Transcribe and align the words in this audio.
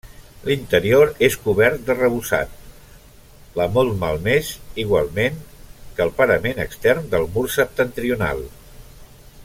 L'interior 0.45 1.11
és 1.27 1.35
cobert 1.43 1.83
d'arrebossat, 1.89 2.55
la 3.61 3.67
molt 3.75 3.93
malmès, 4.05 4.49
igualment 4.85 5.37
que 5.99 6.05
el 6.07 6.13
parament 6.23 6.63
extern 6.65 7.07
del 7.13 7.29
mur 7.37 7.45
septentrional. 7.59 8.45